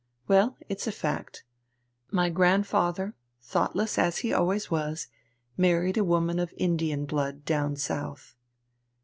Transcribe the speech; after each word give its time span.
"Well, 0.27 0.57
it's 0.67 0.87
a 0.87 0.91
fact. 0.91 1.43
My 2.09 2.31
grandfather, 2.31 3.13
thoughtless 3.39 3.99
as 3.99 4.17
he 4.25 4.33
always 4.33 4.71
was, 4.71 5.05
married 5.57 5.95
a 5.95 6.03
woman 6.03 6.39
of 6.39 6.55
Indian 6.57 7.05
blood 7.05 7.45
down 7.45 7.75
South." 7.75 8.35